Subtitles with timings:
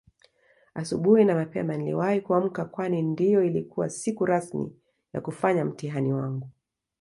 [0.75, 4.75] Asubuhi na mapema niliwahi kuamka Kwani ndio ilikuwa siku rasmi
[5.13, 6.49] ya kufanya mtihani wangu